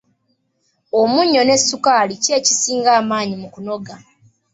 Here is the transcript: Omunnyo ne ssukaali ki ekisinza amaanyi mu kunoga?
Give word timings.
Omunnyo 1.01 1.41
ne 1.43 1.55
ssukaali 1.61 2.13
ki 2.23 2.29
ekisinza 2.39 2.89
amaanyi 2.99 3.35
mu 3.41 3.47
kunoga? 3.53 3.95